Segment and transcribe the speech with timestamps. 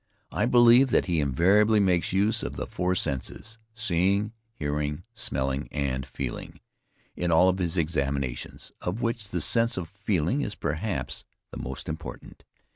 [0.31, 6.07] I believe that he invariably makes use of the four senses, seeing, hearing, smelling and
[6.07, 6.59] feeling,
[7.15, 11.87] in all of his examinations, of which the sense of feeling is, perhaps, the most
[11.87, 12.43] important.